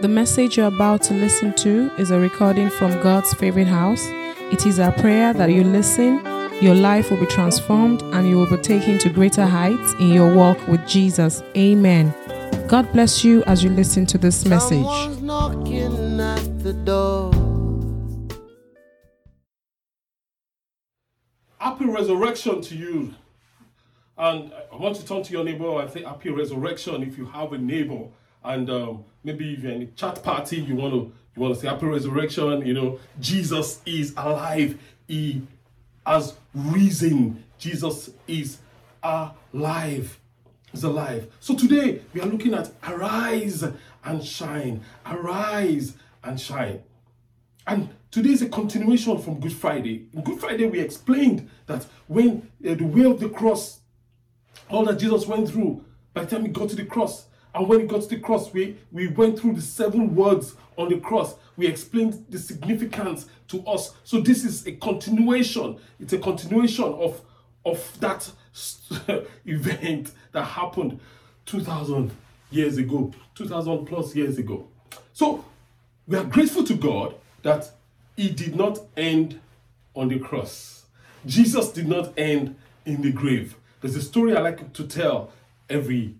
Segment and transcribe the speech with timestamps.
[0.00, 4.04] The message you're about to listen to is a recording from God's favorite house.
[4.52, 6.24] It is our prayer that you listen,
[6.60, 10.34] your life will be transformed, and you will be taken to greater heights in your
[10.34, 11.42] walk with Jesus.
[11.56, 12.14] Amen.
[12.66, 14.84] God bless you as you listen to this message.
[14.84, 17.30] Someone's knocking at the door.
[21.80, 23.14] happy resurrection to you.
[24.18, 27.52] And I want to turn to your neighbor and say happy resurrection if you have
[27.52, 28.08] a neighbor.
[28.44, 31.86] And um, maybe if a chat party, you want to you want to say happy
[31.86, 32.66] resurrection.
[32.66, 34.78] You know, Jesus is alive.
[35.06, 35.42] He
[36.06, 37.44] has risen.
[37.58, 38.58] Jesus is
[39.02, 40.18] alive.
[40.72, 41.28] Is alive.
[41.40, 43.64] So today we are looking at arise
[44.04, 44.82] and shine.
[45.04, 46.82] Arise and shine.
[47.66, 50.06] And today is a continuation from Good Friday.
[50.12, 53.80] In Good Friday, we explained that when uh, the way of the cross,
[54.68, 55.84] all that Jesus went through,
[56.14, 58.52] by the time he got to the cross, and when it got to the cross,
[58.52, 61.34] we, we went through the seven words on the cross.
[61.56, 63.94] We explained the significance to us.
[64.04, 65.78] So this is a continuation.
[65.98, 67.20] It's a continuation of,
[67.64, 68.30] of that
[69.44, 71.00] event that happened
[71.46, 72.12] 2,000
[72.50, 74.66] years ago, 2,000 plus years ago.
[75.12, 75.44] So
[76.06, 77.70] we are grateful to God that
[78.16, 79.40] He did not end
[79.94, 80.84] on the cross.
[81.26, 83.56] Jesus did not end in the grave.
[83.80, 85.32] There's a story I like to tell
[85.68, 86.14] every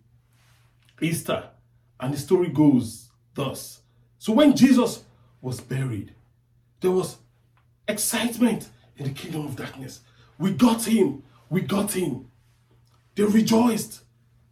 [1.03, 1.51] Easter,
[1.99, 3.81] and the story goes thus.
[4.19, 5.05] So when Jesus
[5.41, 6.15] was buried,
[6.81, 7.17] there was
[7.89, 10.01] excitement in the kingdom of darkness.
[10.39, 11.23] We got him.
[11.49, 12.31] We got him.
[13.15, 14.03] They rejoiced.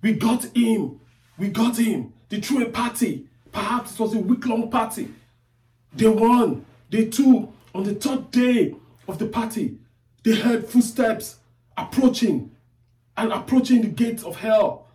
[0.03, 1.01] We got him.
[1.39, 2.13] We got him.
[2.29, 3.27] They threw a party.
[3.53, 5.09] Perhaps it was a week long party.
[5.95, 6.67] They won.
[6.91, 8.75] They two, on the third day
[9.07, 9.79] of the party,
[10.25, 11.39] they heard footsteps
[11.77, 12.51] approaching
[13.17, 14.88] and approaching the gates of hell.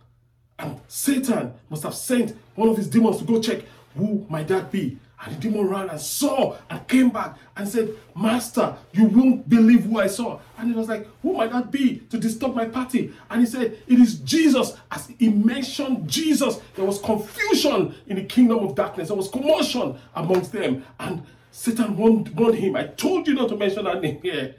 [0.58, 3.62] And Satan must have sent one of his demons to go check
[3.96, 4.98] who might that be.
[5.24, 9.84] And the demon ran and saw and came back and said, Master, you won't believe
[9.84, 10.38] who I saw.
[10.58, 13.12] And he was like, Who might that be to disturb my party?
[13.30, 14.76] And he said, It is Jesus.
[14.90, 19.08] As he mentioned Jesus, there was confusion in the kingdom of darkness.
[19.08, 20.84] There was commotion amongst them.
[21.00, 24.56] And Satan warned, warned him, I told you not to mention that name here.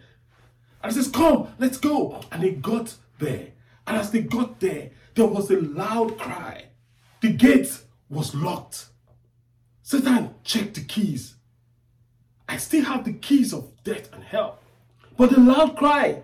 [0.82, 2.22] And he says, Come, let's go.
[2.32, 3.50] And they got there.
[3.86, 6.66] And as they got there, there was a loud cry.
[7.22, 8.88] The gate was locked.
[9.82, 11.36] Satan checked the keys.
[12.48, 14.60] I still have the keys of death and hell.
[15.18, 16.22] But the loud cry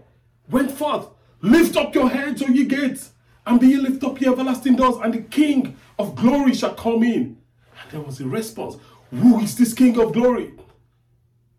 [0.50, 1.07] went forth
[1.41, 3.12] Lift up your heads, O ye gates,
[3.47, 7.02] and be ye lift up ye everlasting doors, and the King of glory shall come
[7.03, 7.38] in.
[7.81, 8.78] And there was a response
[9.09, 10.53] Who is this King of glory?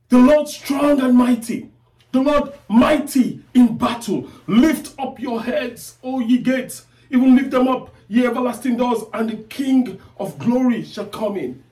[0.09, 1.71] The Lord strong and mighty,
[2.13, 4.29] the Lord mighty in battle.
[4.47, 9.29] Lift up your heads, O ye gates, even lift them up, ye everlasting doors, and
[9.29, 11.63] the King of glory shall come in.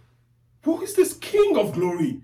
[0.62, 2.21] Who is this King of glory?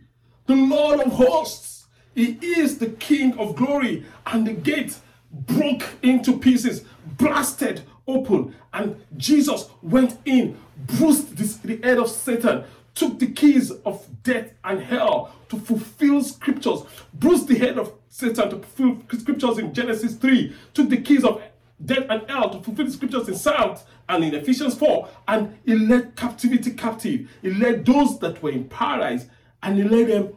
[0.46, 1.86] The Lord of hosts.
[2.14, 4.04] He is the King of glory.
[4.26, 4.96] And the gate
[5.32, 6.84] broke into pieces,
[7.16, 13.70] blasted open, and Jesus went in, bruised this, the head of Satan, took the keys
[13.70, 16.82] of death and hell to fulfill scriptures,
[17.14, 21.42] bruised the head of Satan to fulfill scriptures in Genesis 3, took the keys of
[21.84, 25.76] death and hell to fulfill the scriptures in Psalms and in Ephesians 4, and he
[25.76, 27.30] led captivity captive.
[27.42, 29.26] He led those that were in paradise
[29.62, 30.32] and he led them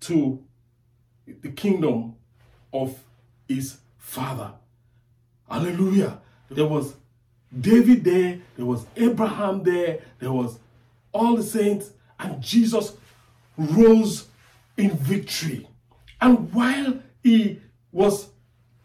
[0.00, 0.42] to
[1.26, 2.14] the kingdom
[2.72, 2.98] of
[3.48, 4.52] his father.
[5.50, 6.20] Hallelujah.
[6.50, 6.94] There was
[7.58, 10.58] David there, there was Abraham there, there was
[11.12, 12.94] all the saints, and Jesus
[13.56, 14.26] rose
[14.76, 15.66] in victory.
[16.20, 17.60] And while he
[17.92, 18.28] was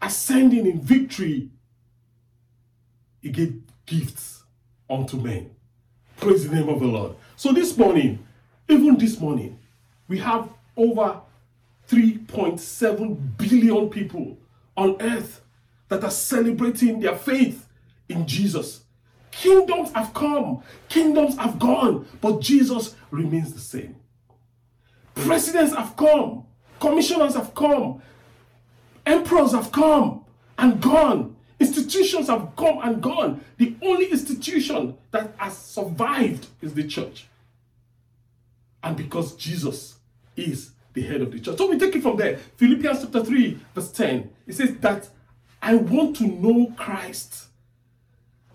[0.00, 1.50] ascending in victory,
[3.24, 4.44] he gave gifts
[4.88, 5.50] unto men.
[6.18, 7.16] Praise the name of the Lord.
[7.36, 8.24] So this morning,
[8.68, 9.58] even this morning,
[10.08, 11.22] we have over
[11.88, 14.36] 3.7 billion people
[14.76, 15.40] on earth
[15.88, 17.66] that are celebrating their faith
[18.10, 18.82] in Jesus.
[19.30, 23.96] Kingdoms have come, kingdoms have gone, but Jesus remains the same.
[25.14, 26.44] Presidents have come,
[26.78, 28.02] commissioners have come,
[29.06, 30.26] emperors have come
[30.58, 33.44] and gone, institutions have come and gone.
[33.56, 37.26] The only institution that has survived is the church.
[38.82, 39.96] And because Jesus
[40.36, 41.58] is the head of the church.
[41.58, 42.38] So we take it from there.
[42.56, 44.30] Philippians chapter 3, verse 10.
[44.46, 45.08] It says that
[45.60, 47.46] I want to know Christ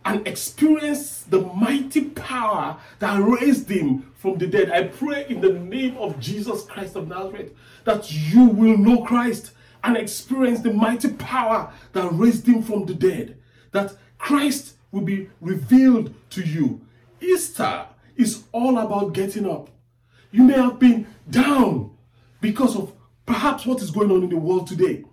[0.06, 4.72] and experience the mighty power that raised him from the dead.
[4.72, 7.52] I pray in the name of Jesus Christ of Nazareth
[7.84, 9.52] that you will know Christ
[9.84, 13.38] and experience the mighty power that raised him from the dead.
[13.72, 16.82] That Christ will be revealed to you.
[17.22, 17.86] Easter
[18.16, 19.70] is all about getting up.
[20.32, 21.96] You may have been down
[22.42, 22.92] because of
[23.26, 25.04] perhaps what is going on in the world today.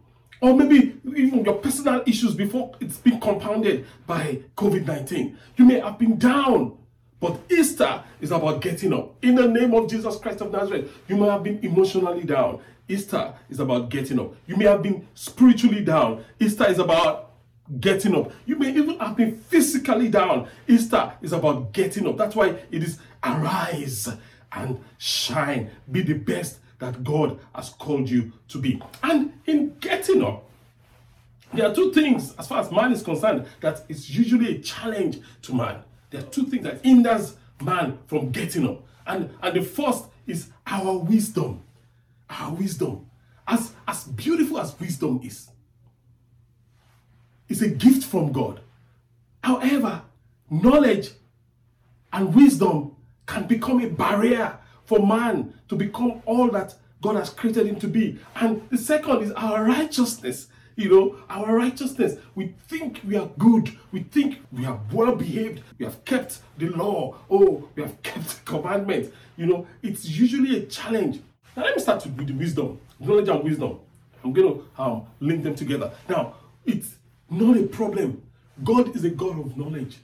[0.41, 5.39] Or maybe even your personal issues before it's been compounded by COVID 19.
[5.57, 6.77] You may have been down,
[7.21, 9.15] but Easter is about getting up.
[9.25, 12.61] In the name of Jesus Christ of Nazareth, you may have been emotionally down.
[12.89, 14.35] Easter is about getting up.
[14.47, 16.25] You may have been spiritually down.
[16.39, 17.33] Easter is about
[17.81, 18.31] getting up.
[18.45, 20.49] You may even have been physically down.
[20.69, 22.17] Easter is about getting up.
[22.17, 24.09] That's why it is arise
[24.53, 25.71] and shine.
[25.91, 28.81] Be the best that God has called you to be.
[29.03, 30.45] And in getting up,
[31.53, 35.21] there are two things, as far as man is concerned, that is usually a challenge
[35.43, 35.83] to man.
[36.11, 38.85] There are two things that hinders man from getting up.
[39.07, 41.63] And, and the first is our wisdom.
[42.29, 43.07] Our wisdom.
[43.47, 45.49] As, as beautiful as wisdom is,
[47.49, 48.61] it's a gift from God.
[49.43, 50.03] However,
[50.51, 51.11] knowledge
[52.13, 52.97] and wisdom
[53.27, 57.89] can become a barrier for man to become all that God has created him to
[57.89, 58.19] be.
[58.35, 60.49] And the second is our righteousness.
[60.77, 62.19] You know, our righteousness.
[62.35, 63.77] We think we are good.
[63.93, 65.63] We think we are well behaved.
[65.79, 67.17] We have kept the law.
[67.31, 69.13] Oh, we have kept the commandment.
[69.37, 71.21] You know, it's usually a challenge.
[71.57, 73.79] Now, let me start with the wisdom, knowledge and wisdom.
[74.23, 75.91] I'm going to um, link them together.
[76.09, 76.35] Now,
[76.67, 76.97] it's
[77.31, 78.23] not a problem.
[78.63, 79.99] God is a God of knowledge.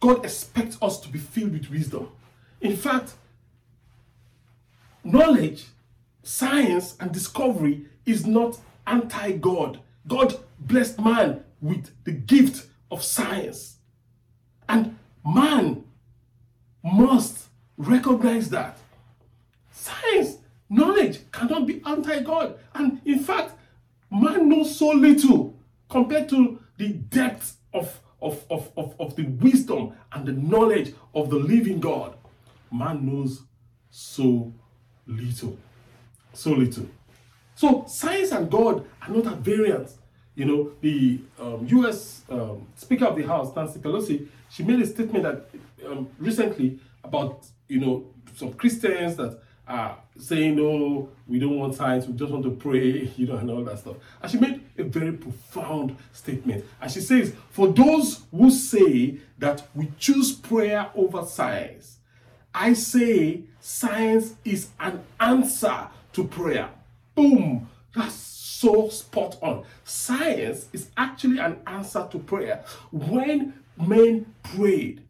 [0.00, 2.08] God expects us to be filled with wisdom.
[2.60, 3.14] In fact,
[5.04, 5.66] knowledge,
[6.22, 9.80] science, and discovery is not anti God.
[10.06, 13.76] God blessed man with the gift of science.
[14.68, 15.84] And man
[16.82, 18.78] must recognize that.
[19.70, 20.38] Science,
[20.68, 22.58] knowledge cannot be anti God.
[22.74, 23.54] And in fact,
[24.10, 25.54] man knows so little
[25.88, 31.30] compared to the depth of, of, of, of, of the wisdom and the knowledge of
[31.30, 32.16] the living God.
[32.70, 33.42] Man knows
[33.90, 34.52] so
[35.06, 35.56] little.
[36.32, 36.86] So little.
[37.54, 39.96] So science and God are not at variance.
[40.34, 42.22] You know, the um, U.S.
[42.28, 45.48] Um, Speaker of the House, Nancy Pelosi, she made a statement that
[45.86, 48.04] um, recently about you know
[48.34, 52.06] some Christians that are saying, "No, we don't want science.
[52.06, 53.96] We just want to pray," you know, and all that stuff.
[54.22, 56.64] And she made a very profound statement.
[56.80, 61.98] And she says, "For those who say that we choose prayer over science,
[62.54, 66.70] I say science is an answer to prayer."
[67.14, 67.68] Boom!
[67.94, 69.64] That's so spot on.
[69.84, 72.64] Science is actually an answer to prayer.
[72.90, 75.02] When men prayed,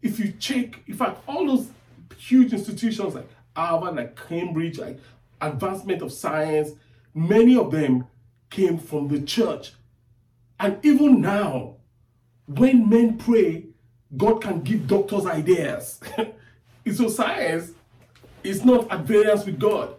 [0.00, 1.70] if you check, in fact, all those
[2.16, 4.98] huge institutions like Harvard, like Cambridge, like
[5.40, 6.70] advancement of science,
[7.14, 8.06] many of them
[8.50, 9.72] came from the church.
[10.60, 11.76] And even now,
[12.46, 13.66] when men pray,
[14.16, 16.00] God can give doctors ideas.
[16.94, 17.72] so science
[18.44, 19.94] is not at variance with God.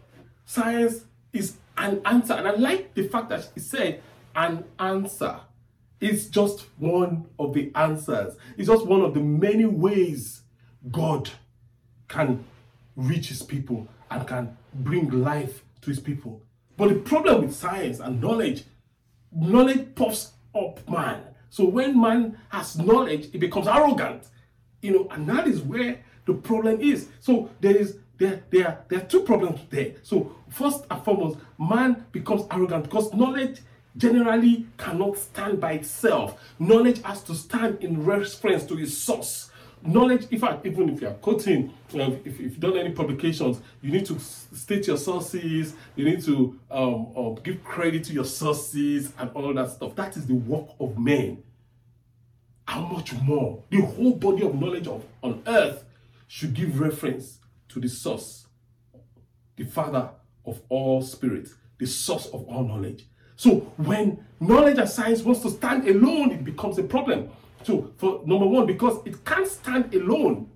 [0.46, 2.34] Science is an answer.
[2.34, 4.02] And I like the fact that he said
[4.36, 5.40] an answer.
[6.00, 8.36] It's just one of the answers.
[8.58, 10.42] It's just one of the many ways
[10.92, 11.30] God
[12.08, 12.44] can
[12.96, 16.42] reach his people and can bring life to his people.
[16.78, 18.64] But the problem with science and knowledge,
[19.32, 21.22] knowledge puffs up man.
[21.50, 24.28] So when man has knowledge, it becomes arrogant.
[24.82, 27.10] You know, and that is where the problem is.
[27.20, 29.94] So there is there, there, there are two problems there.
[30.04, 33.62] So, first and foremost, man becomes arrogant because knowledge
[33.98, 36.40] generally cannot stand by itself.
[36.60, 39.50] Knowledge has to stand in reference to its source.
[39.86, 43.92] Knowledge, in fact, even if you are quoting, if, if you've done any publications, you
[43.92, 49.12] need to state your sources, you need to um, um, give credit to your sources
[49.20, 49.94] and all that stuff.
[49.96, 51.44] That is the work of men.
[52.66, 53.62] How much more?
[53.72, 55.84] The whole body of knowledge of, on earth
[56.28, 58.48] should give reference to the source,
[59.58, 60.12] the Father
[60.46, 63.06] of all spirits, the source of all knowledge.
[63.36, 67.30] So when knowledge and science wants to stand alone, it becomes a problem.
[67.64, 70.50] So for number one, because it can't stand alone.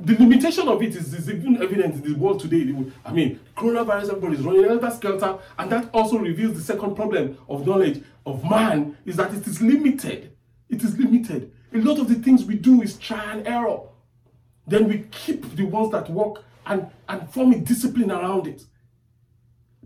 [0.00, 2.74] The limitation of it is, is even evident in the world today.
[3.04, 7.38] I mean, coronavirus, everybody is running helter skelter, and that also reveals the second problem
[7.48, 10.36] of knowledge of man is that it is limited.
[10.68, 11.52] It is limited.
[11.72, 13.80] A lot of the things we do is try and error
[14.66, 18.64] then we keep the ones that work and, and form a discipline around it.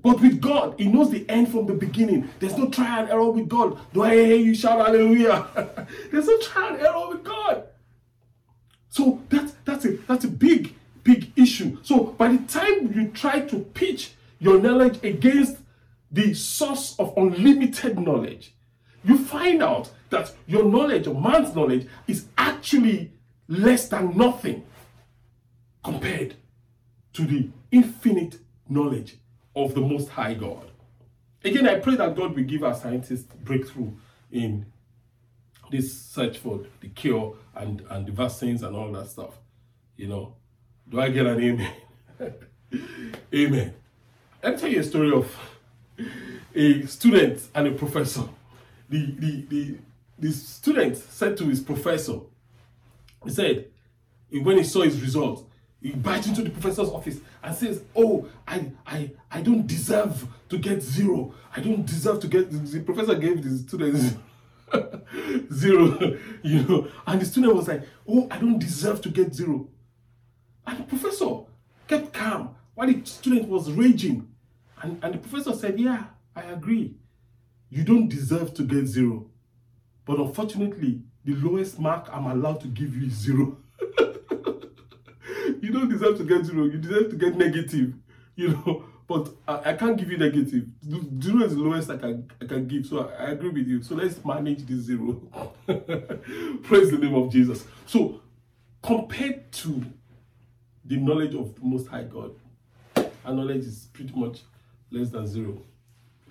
[0.03, 2.29] But with God, He knows the end from the beginning.
[2.39, 3.79] There's no trial and error with God.
[3.93, 5.47] Do I hear you shout hallelujah?
[6.13, 7.65] There's no trial and error with God.
[8.91, 10.75] So that's that's a that's a big,
[11.05, 11.79] big issue.
[11.83, 15.57] So by the time you try to pitch your knowledge against
[16.11, 18.55] the source of unlimited knowledge,
[19.05, 23.13] you find out that your knowledge or man's knowledge is actually
[23.49, 24.65] less than nothing.
[25.83, 26.35] compared
[27.15, 28.39] to the infinite
[28.69, 29.17] knowledge
[29.65, 30.71] of the Most High God.
[31.45, 33.93] Again, I pray that God will give our scientists breakthrough
[34.31, 34.67] in
[35.71, 39.39] this search for the cure and, and the vaccines and all that stuff.
[39.97, 40.35] You know,
[40.89, 41.73] do I get an amen?
[43.35, 43.75] amen.
[44.43, 45.37] Let me tell you a story of
[46.55, 48.25] a student and a professor.
[48.89, 49.79] The, the, the,
[50.19, 52.21] the student said to his professor,
[53.25, 53.67] he said,
[54.31, 55.43] when he saw his results,
[55.81, 60.59] he bites into the professor's office and says, Oh, I, I, I don't deserve to
[60.59, 61.35] get zero.
[61.55, 64.19] I don't deserve to get the professor gave the student
[65.53, 66.89] zero, you know.
[67.07, 69.69] And the student was like, Oh, I don't deserve to get zero.
[70.67, 71.43] And the professor
[71.87, 74.29] kept calm while the student was raging.
[74.83, 76.97] And, and the professor said, Yeah, I agree.
[77.71, 79.27] You don't deserve to get zero.
[80.05, 83.59] But unfortunately, the lowest mark I'm allowed to give you is zero.
[85.63, 86.65] You don't deserve to get zero.
[86.65, 87.95] You deserve to get negative.
[88.37, 90.67] You know, but I, I can't give you negative.
[91.21, 92.87] Zero is the lowest I can I can give.
[92.87, 93.83] So I, I agree with you.
[93.83, 95.21] So let's manage this zero.
[95.67, 97.65] Praise the name of Jesus.
[97.87, 98.21] So
[98.83, 99.85] compared to
[100.85, 102.35] the knowledge of the Most High God,
[103.25, 104.43] our knowledge is pretty much
[104.91, 105.63] less than zero.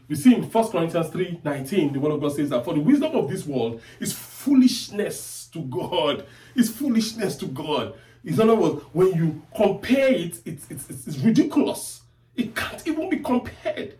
[0.08, 2.80] We see in 1 Corinthians 3 19, the word of God says that for the
[2.80, 6.26] wisdom of this world is foolishness to God.
[6.56, 7.96] It's foolishness to God.
[8.28, 12.02] In other words, when you compare it, it's, it's, it's ridiculous.
[12.36, 13.98] It can't even be compared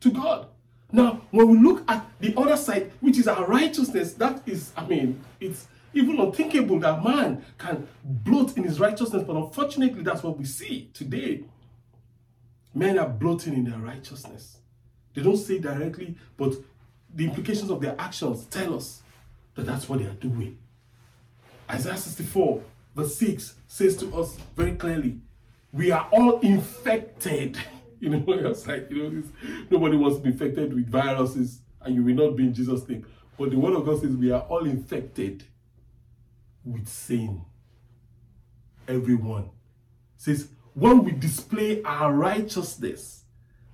[0.00, 0.48] to God.
[0.90, 4.84] Now, when we look at the other side, which is our righteousness, that is, I
[4.84, 10.36] mean, it's even unthinkable that man can bloat in his righteousness, but unfortunately, that's what
[10.36, 11.44] we see today.
[12.74, 14.56] Men are bloating in their righteousness.
[15.14, 16.54] They don't say directly, but
[17.14, 19.02] the implications of their actions tell us
[19.54, 20.58] that that's what they are doing.
[21.70, 22.60] Isaiah 64
[22.94, 25.20] verse 6 says to us very clearly,
[25.72, 27.58] we are all infected.
[28.02, 29.30] You know, it's like, you know, this,
[29.70, 33.06] nobody wants to be infected with viruses and you will not be in Jesus' name.
[33.38, 35.44] But the word of God says we are all infected
[36.64, 37.42] with sin.
[38.88, 39.50] Everyone
[40.16, 43.24] says, when we display our righteousness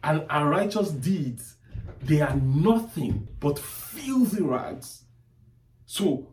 [0.03, 1.57] and our righteous deeds,
[2.03, 5.05] they are nothing but filthy rags.
[5.87, 6.29] So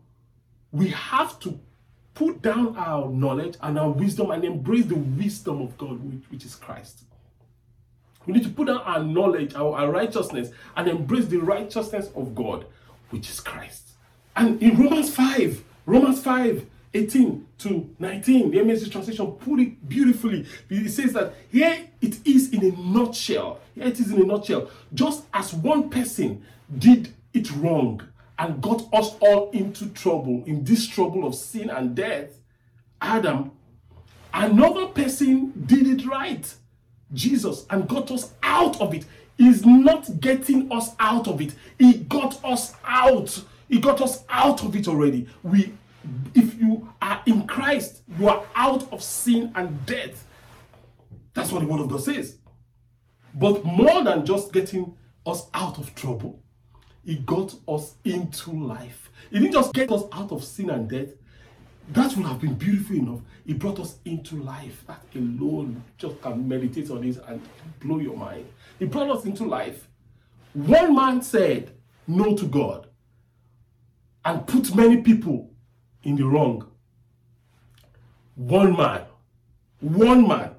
[0.70, 1.58] we have to
[2.16, 6.56] put down our knowledge and our wisdom and embrace the wisdom of God, which, is
[6.56, 7.04] Christ.
[8.26, 12.34] We need to put down our knowledge, our, our righteousness, and embrace the righteousness of
[12.34, 12.64] God,
[13.10, 13.90] which is Christ.
[14.34, 20.46] And in Romans 5, Romans 5, 18 to 19, the MSG translation put it beautifully.
[20.70, 23.60] It says that here it is in a nutshell.
[23.74, 24.70] Here it is in a nutshell.
[24.94, 26.42] Just as one person
[26.78, 28.00] did it wrong
[28.38, 32.38] and got us all into trouble, in this trouble of sin and death,
[33.00, 33.52] Adam,
[34.32, 36.54] another person did it right,
[37.12, 39.04] Jesus, and got us out of it.
[39.38, 41.54] Is not getting us out of it.
[41.78, 43.44] He got us out.
[43.68, 45.28] He got us out of it already.
[45.42, 45.74] We,
[46.34, 50.26] if you are in Christ, you are out of sin and death.
[51.34, 52.38] That's what the word of God says.
[53.34, 56.42] But more than just getting us out of trouble,
[57.06, 59.10] he got us into life.
[59.30, 61.10] He didn't just get us out of sin and death.
[61.90, 63.20] That would have been beautiful enough.
[63.46, 64.84] He brought us into life.
[64.88, 67.40] That alone just can meditate on this and
[67.78, 68.46] blow your mind.
[68.80, 69.86] He brought us into life.
[70.52, 71.76] One man said
[72.08, 72.88] no to God
[74.24, 75.52] and put many people
[76.02, 76.68] in the wrong.
[78.34, 79.02] One man.
[79.78, 80.56] One man.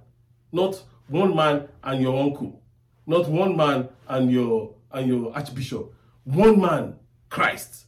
[0.53, 2.61] Not one man and your uncle.
[3.05, 5.93] Not one man and your and your archbishop
[6.27, 6.95] one man,
[7.29, 7.85] Christ,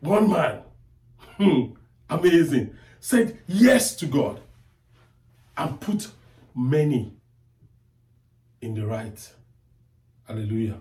[0.00, 0.62] one man,
[1.36, 1.66] hmm,
[2.08, 4.40] amazing, said yes to God
[5.56, 6.08] and put
[6.54, 7.12] many
[8.60, 9.32] in the right.
[10.26, 10.80] Hallelujah.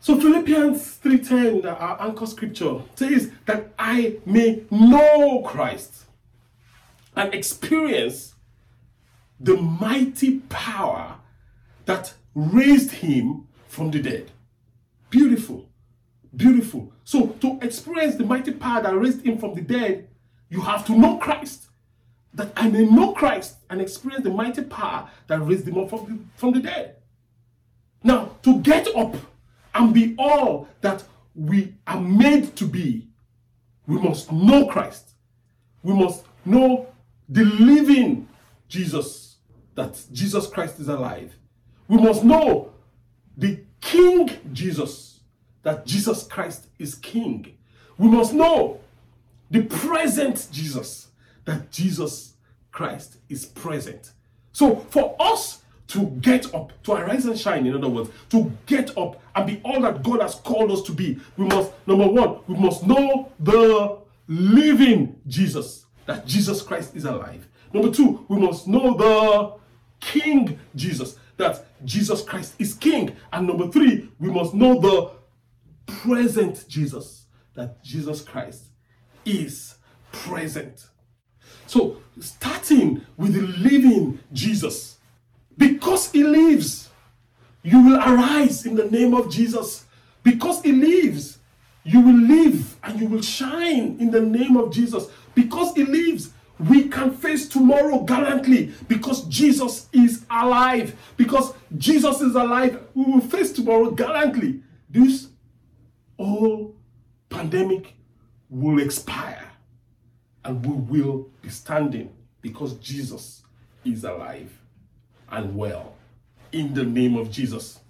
[0.00, 6.06] So Philippians 3:10, our anchor scripture, says that I may know Christ
[7.14, 8.34] and experience
[9.38, 11.18] the mighty power
[11.84, 14.32] that raised him from the dead.
[15.16, 15.70] Beautiful.
[16.36, 16.92] Beautiful.
[17.02, 20.08] So, to experience the mighty power that raised him from the dead,
[20.50, 21.68] you have to know Christ.
[22.34, 26.04] That I may know Christ and experience the mighty power that raised him up from
[26.04, 26.96] the, from the dead.
[28.04, 29.16] Now, to get up
[29.74, 31.02] and be all that
[31.34, 33.08] we are made to be,
[33.86, 35.12] we must know Christ.
[35.82, 36.88] We must know
[37.26, 38.28] the living
[38.68, 39.36] Jesus,
[39.76, 41.32] that Jesus Christ is alive.
[41.88, 42.72] We must know
[43.34, 45.20] the King Jesus,
[45.62, 47.56] that Jesus Christ is King.
[47.96, 48.80] We must know
[49.48, 51.08] the present Jesus,
[51.44, 52.34] that Jesus
[52.72, 54.10] Christ is present.
[54.52, 58.98] So for us to get up, to arise and shine, in other words, to get
[58.98, 62.40] up and be all that God has called us to be, we must, number one,
[62.48, 67.46] we must know the living Jesus, that Jesus Christ is alive.
[67.72, 69.60] Number two, we must know the
[70.00, 73.14] King Jesus, that Jesus Christ is King.
[73.32, 75.10] And number three, we must know the
[75.92, 78.64] present Jesus, that Jesus Christ
[79.24, 79.76] is
[80.12, 80.88] present.
[81.66, 84.98] So, starting with the living Jesus,
[85.58, 86.90] because he lives,
[87.62, 89.86] you will arise in the name of Jesus.
[90.22, 91.38] Because he lives,
[91.84, 95.08] you will live and you will shine in the name of Jesus.
[95.34, 100.96] Because he lives, we can face tomorrow gallantly because Jesus is alive.
[101.16, 104.62] Because Jesus is alive, we will face tomorrow gallantly.
[104.88, 105.28] This
[106.18, 106.74] whole
[107.28, 107.94] pandemic
[108.48, 109.46] will expire
[110.44, 112.10] and we will be standing
[112.40, 113.42] because Jesus
[113.84, 114.50] is alive
[115.30, 115.94] and well
[116.52, 117.80] in the name of Jesus.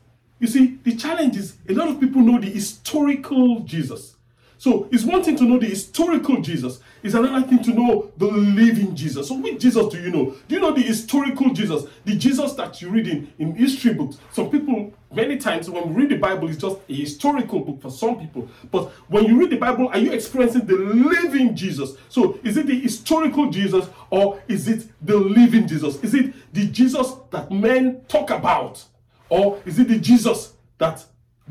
[0.41, 4.16] You see, the challenge is a lot of people know the historical Jesus.
[4.59, 8.27] So it's one thing to know the historical Jesus, it's another thing to know the
[8.27, 9.29] living Jesus.
[9.29, 10.35] So which Jesus do you know?
[10.49, 11.85] Do you know the historical Jesus?
[12.05, 14.19] The Jesus that you read in, in history books.
[14.33, 17.91] Some people, many times when we read the Bible, it's just a historical book for
[17.91, 18.49] some people.
[18.71, 21.93] But when you read the Bible, are you experiencing the living Jesus?
[22.09, 26.03] So is it the historical Jesus or is it the living Jesus?
[26.03, 28.83] Is it the Jesus that men talk about?
[29.29, 31.05] Or is it the Jesus that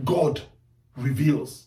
[0.03, 0.41] God
[0.95, 1.64] reveals?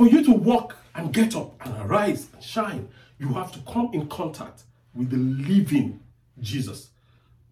[0.00, 2.88] For you to walk and get up and arise and shine,
[3.18, 4.62] you have to come in contact
[4.94, 6.00] with the living
[6.40, 6.88] Jesus.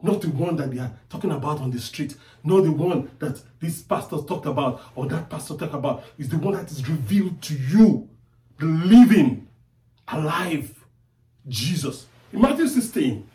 [0.03, 3.39] Not the one that they are talking about on the street, not the one that
[3.61, 6.05] these pastors talked about or that pastor talked about.
[6.17, 8.09] Is the one that is revealed to you,
[8.59, 9.47] the living,
[10.11, 10.73] alive
[11.47, 12.07] Jesus.
[12.33, 13.29] In Matthew 16,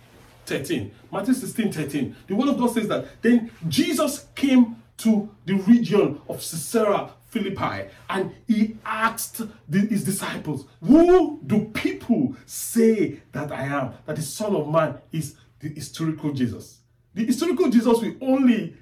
[0.48, 5.54] 13, Matthew 16, 13, the word of God says that then Jesus came to the
[5.54, 13.52] region of Caesarea Philippi and he asked the, his disciples, Who do people say that
[13.52, 13.93] I am?
[14.06, 16.82] That the Son of Man is the historical Jesus.
[17.15, 18.78] The historical Jesus will only,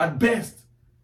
[0.00, 0.60] at best,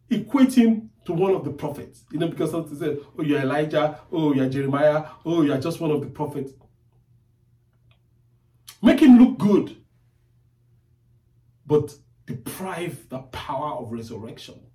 [0.08, 2.04] equate him to one of the prophets.
[2.10, 5.90] You know, because some say, Oh, you're Elijah, oh, you're Jeremiah, oh, you're just one
[5.90, 6.52] of the prophets.
[8.82, 9.76] Make him look good,
[11.66, 11.94] but
[12.26, 14.69] deprive the power of resurrection.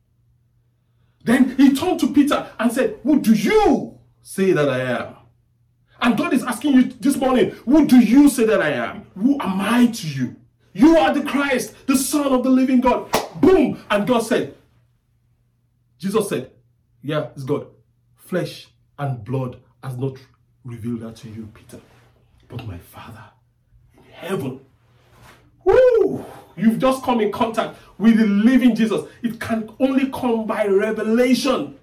[1.26, 5.16] Then he turned to Peter and said, Who do you say that I am?
[6.00, 9.08] And God is asking you this morning, Who do you say that I am?
[9.18, 10.36] Who am I to you?
[10.72, 13.12] You are the Christ, the Son of the living God.
[13.42, 13.84] Boom!
[13.90, 14.56] And God said,
[15.98, 16.52] Jesus said,
[17.02, 17.68] Yeah, it's God.
[18.16, 18.68] Flesh
[19.00, 20.18] and blood has not
[20.64, 21.82] revealed that to you, Peter,
[22.48, 23.24] but my Father
[23.98, 24.60] in heaven.
[25.66, 26.26] Woo!
[26.56, 29.06] You've just come in contact with the living Jesus.
[29.22, 31.78] It can only come by revelation.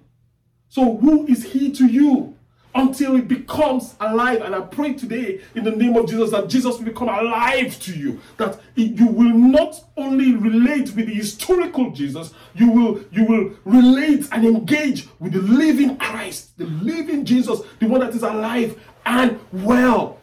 [0.69, 2.35] So, who is He to you?
[2.75, 4.41] Until it becomes alive.
[4.41, 7.93] And I pray today in the name of Jesus that Jesus will become alive to
[7.93, 8.19] you.
[8.37, 14.27] That you will not only relate with the historical Jesus, you will, you will relate
[14.31, 19.39] and engage with the living Christ, the living Jesus, the one that is alive and
[19.51, 20.19] well.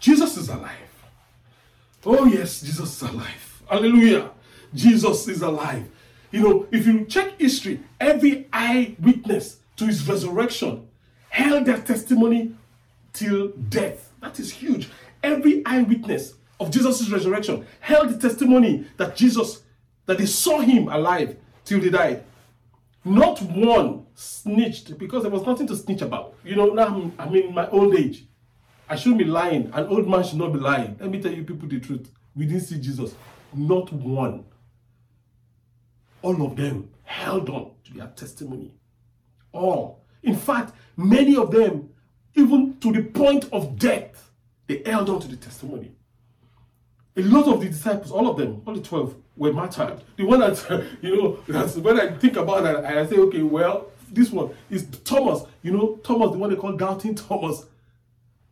[0.00, 0.72] Jesus is alive.
[2.04, 3.62] Oh, yes, Jesus is alive.
[3.68, 4.30] Hallelujah.
[4.74, 5.88] Jesus is alive.
[6.30, 10.88] You know, if you check history, every eyewitness to his resurrection
[11.28, 12.54] held their testimony
[13.12, 14.12] till death.
[14.20, 14.88] That is huge.
[15.22, 19.62] Every eyewitness of Jesus' resurrection held the testimony that Jesus,
[20.06, 22.24] that they saw him alive till he died.
[23.04, 26.34] Not one snitched because there was nothing to snitch about.
[26.44, 28.24] You know, now I'm, I'm in my old age.
[28.90, 29.70] I shouldn't be lying.
[29.72, 30.96] An old man should not be lying.
[30.98, 32.10] Let me tell you people the truth.
[32.34, 33.14] We didn't see Jesus.
[33.54, 34.44] Not one.
[36.22, 38.72] All of them held on to their testimony.
[39.52, 40.04] All.
[40.24, 41.90] In fact, many of them,
[42.34, 44.32] even to the point of death,
[44.66, 45.92] they held on to the testimony.
[47.16, 50.02] A lot of the disciples, all of them, all the 12, were martyred.
[50.16, 53.86] The one that, you know, that's when I think about that, I say, okay, well,
[54.10, 55.44] this one is Thomas.
[55.62, 57.66] You know, Thomas, the one they call doubting Thomas.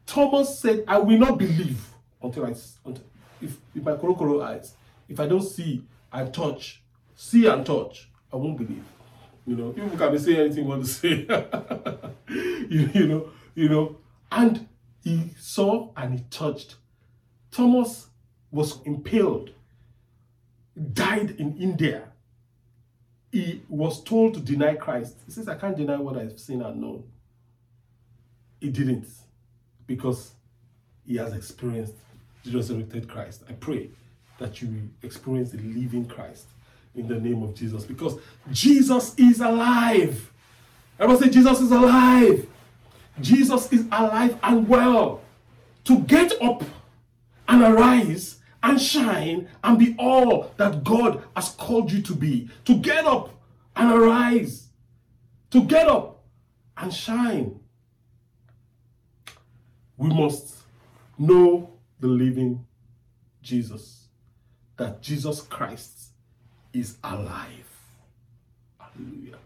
[0.08, 1.86] Thomas said, I will not believe
[2.22, 2.54] until I,
[2.86, 3.04] until,
[3.42, 4.74] if, if my korokoro eyes,
[5.06, 6.82] if I don't see and touch,
[7.14, 8.84] see and touch, I won't believe.
[9.46, 11.26] You know, people can be saying anything you want to say.
[12.70, 13.98] you, you know, you know,
[14.32, 14.66] and
[15.04, 16.76] he saw and he touched.
[17.50, 18.08] Thomas
[18.50, 19.50] was impaled,
[20.94, 22.04] died in India.
[23.30, 25.16] He was told to deny Christ.
[25.26, 27.04] He says, I can't deny what I've seen and known.
[28.58, 29.06] He didn't
[29.88, 30.34] because
[31.04, 31.94] he has experienced
[32.44, 33.42] the resurrected Christ.
[33.48, 33.90] I pray
[34.38, 36.46] that you experience the living Christ
[36.94, 38.18] in the name of Jesus because
[38.52, 40.30] Jesus is alive.
[41.00, 42.46] Everyone say, Jesus is alive.
[43.20, 45.22] Jesus is alive and well.
[45.84, 46.62] To get up
[47.48, 52.50] and arise and shine and be all that God has called you to be.
[52.66, 53.30] To get up
[53.74, 54.68] and arise.
[55.50, 56.22] To get up
[56.76, 57.57] and shine.
[59.98, 60.54] We must
[61.18, 62.64] know the living
[63.42, 64.06] Jesus.
[64.76, 66.12] That Jesus Christ
[66.72, 67.66] is alive.
[68.78, 69.38] Hallelujah.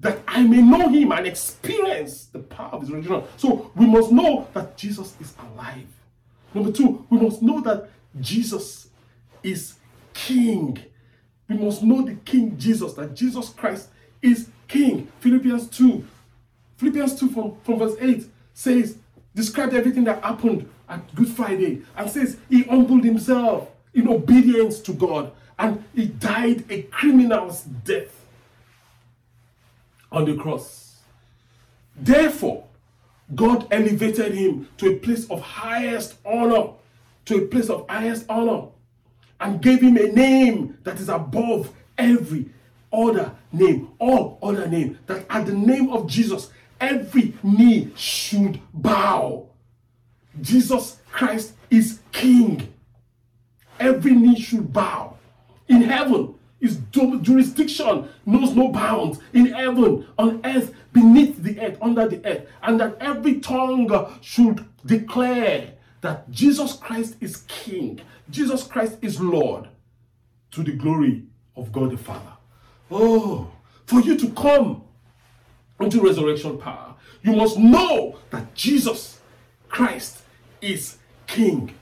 [0.00, 3.28] That I may know him and experience the power of his resurrection.
[3.36, 5.86] So we must know that Jesus is alive.
[6.54, 7.88] Number two, we must know that
[8.20, 8.88] Jesus
[9.42, 9.74] is
[10.12, 10.78] King.
[11.48, 13.88] We must know the King Jesus, that Jesus Christ
[14.20, 15.08] is King.
[15.20, 16.04] Philippians 2,
[16.76, 18.98] Philippians 2 from, from verse 8 says,
[19.38, 24.92] described everything that happened at Good Friday and says he humbled himself in obedience to
[24.92, 28.26] God and he died a criminal's death
[30.10, 30.96] on the cross.
[31.94, 32.64] Therefore,
[33.32, 36.70] God elevated him to a place of highest honor,
[37.26, 38.66] to a place of highest honor,
[39.38, 42.46] and gave him a name that is above every
[42.92, 49.46] other name, all other name, that at the name of Jesus, every knee should bow.
[50.40, 52.72] Jesus Christ is King.
[53.78, 55.16] Every knee should bow.
[55.68, 59.20] In heaven, his jurisdiction knows no bounds.
[59.32, 62.48] In heaven, on earth, beneath the earth, under the earth.
[62.62, 68.00] And that every tongue should declare that Jesus Christ is King.
[68.30, 69.68] Jesus Christ is Lord
[70.50, 71.24] to the glory
[71.56, 72.32] of God the Father.
[72.90, 73.50] Oh,
[73.86, 74.82] for you to come
[75.80, 79.20] into resurrection power, you must know that Jesus
[79.68, 80.22] Christ
[80.60, 81.74] is King.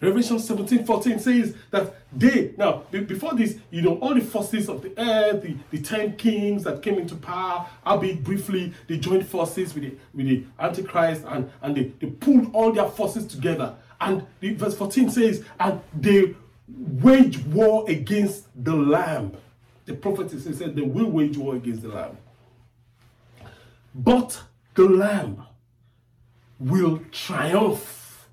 [0.00, 4.80] Revelation 17 14 says that they, now, before this, you know, all the forces of
[4.82, 9.74] the earth, the, the 10 kings that came into power, albeit briefly, they joined forces
[9.74, 13.74] with the, with the Antichrist and, and they, they pulled all their forces together.
[14.00, 16.36] And the, verse 14 says, and they
[16.68, 19.32] wage war against the Lamb.
[19.86, 22.16] The prophet said they will wage war against the Lamb.
[23.98, 24.40] But
[24.74, 25.42] the Lamb
[26.60, 28.28] will triumph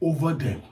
[0.00, 0.62] over them.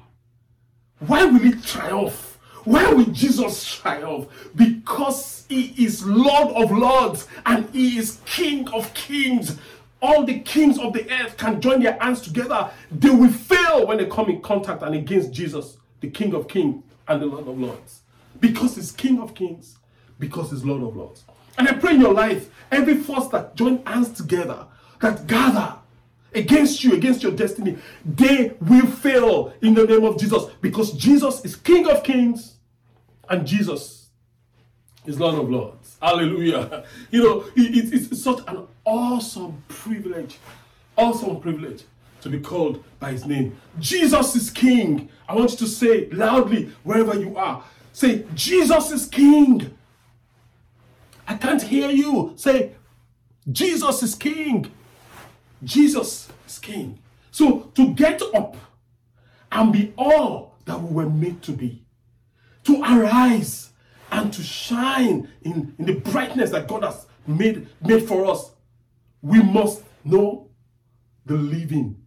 [1.01, 2.39] Why will he triumph?
[2.65, 4.29] Why will Jesus triumph?
[4.57, 9.59] Because he is Lord of Lords and he is King of Kings.
[10.01, 12.71] All the kings of the earth can join their hands together.
[12.91, 16.83] They will fail when they come in contact and against Jesus, the King of Kings
[17.07, 18.01] and the Lord of Lords.
[18.41, 19.77] Because he's King of Kings,
[20.19, 21.25] because he's Lord of Lords.
[21.59, 24.65] And I pray in your life, every force that join hands together,
[25.01, 25.75] that gather
[26.35, 31.45] against you, against your destiny, they will fail in the name of Jesus because Jesus
[31.45, 32.55] is King of Kings
[33.29, 34.09] and Jesus
[35.05, 35.97] is Lord of Lords.
[36.01, 36.85] Hallelujah.
[37.11, 40.39] You know, it, it's such an awesome privilege,
[40.97, 41.85] awesome privilege
[42.21, 43.59] to be called by his name.
[43.81, 45.09] Jesus is King.
[45.29, 47.65] I want you to say loudly wherever you are.
[47.93, 49.77] Say, Jesus is King.
[51.29, 52.33] I can't hear you.
[52.37, 52.73] Say,
[53.53, 54.73] Jesus is King.
[55.63, 56.99] Jesus is king.
[57.31, 58.57] So to get up
[59.51, 61.85] and be all that we were made to be,
[62.65, 63.71] to arise
[64.11, 68.53] and to shine in, in the brightness that God has made, made for us,
[69.23, 70.51] we must know
[71.27, 72.03] the living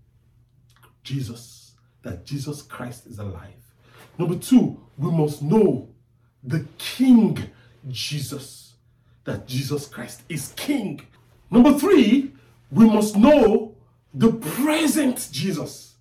[1.04, 3.54] Jesus, that Jesus Christ is alive.
[4.18, 5.90] Number two, we must know
[6.44, 7.38] the King
[7.90, 8.61] Jesus,
[9.24, 11.02] that Jesus Christ is King.
[11.50, 12.32] Number three,
[12.72, 13.76] we must know
[14.14, 15.96] the present Jesus.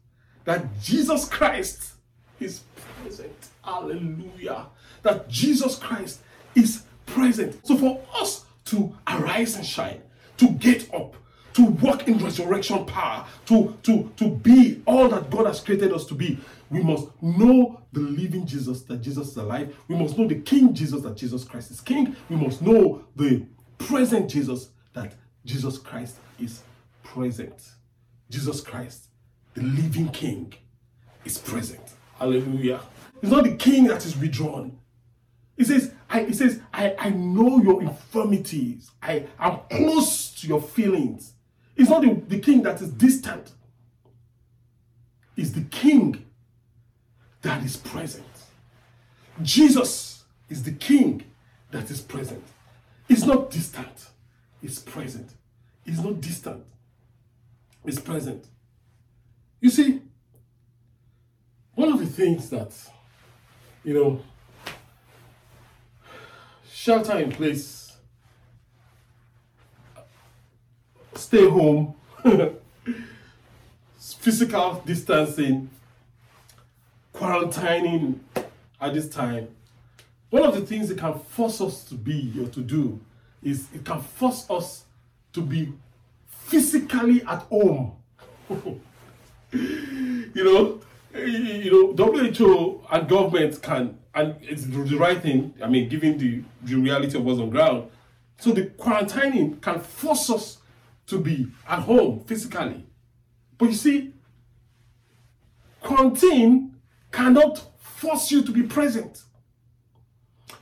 [0.44, 1.92] That Jesus Christ
[2.38, 2.60] is
[3.02, 3.48] present.
[3.62, 4.66] Hallelujah.
[5.02, 6.20] That Jesus Christ
[6.54, 7.64] is present.
[7.66, 10.02] So for us to arise and shine,
[10.38, 11.14] to get up,
[11.54, 16.04] to walk in resurrection power, to, to, to be all that God has created us
[16.06, 16.38] to be,
[16.70, 19.76] we must know the living Jesus, that Jesus is alive.
[19.88, 22.14] We must know the King Jesus, that Jesus Christ is King.
[22.28, 23.44] We must know the
[23.78, 26.62] present Jesus, that Jesus Christ is
[27.02, 27.72] present.
[28.30, 29.08] Jesus Christ,
[29.54, 30.54] the living King,
[31.24, 31.82] is present.
[32.18, 32.80] Hallelujah.
[33.22, 34.78] It's not the king that is withdrawn.
[35.56, 38.90] He says, I, he says, I, I know your infirmities.
[39.02, 41.34] I am close to your feelings.
[41.76, 43.52] It's not the, the king that is distant.
[45.36, 46.26] It's the king
[47.42, 48.24] that is present.
[49.42, 51.24] Jesus is the king
[51.70, 52.44] that is present.
[53.08, 54.10] It's not distant.
[54.62, 55.30] It's present.
[55.86, 56.64] It's not distant.
[57.84, 58.44] It's present.
[59.60, 60.02] You see,
[61.74, 62.72] one of the things that,
[63.84, 64.20] you know,
[66.70, 67.96] shelter in place,
[71.14, 71.94] stay home,
[73.98, 75.70] physical distancing,
[77.20, 78.18] quarantining
[78.80, 79.48] at this time.
[80.30, 82.98] One of the things it can force us to be or to do
[83.42, 84.84] is it can force us
[85.34, 85.72] to be
[86.26, 87.92] physically at home.
[89.52, 90.80] you know,
[91.14, 95.52] you know, WHO and government can, and it's the right thing.
[95.62, 97.90] I mean, given the, the reality of what's on ground,
[98.38, 100.58] so the quarantining can force us
[101.08, 102.86] to be at home physically.
[103.58, 104.14] But you see,
[105.82, 106.69] quarantine
[107.10, 109.22] cannot force you to be present.